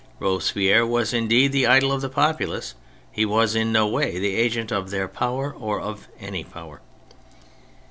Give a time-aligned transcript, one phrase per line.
[0.17, 2.73] Robespierre was indeed the idol of the populace;
[3.11, 6.81] he was in no way the agent of their power or of any power.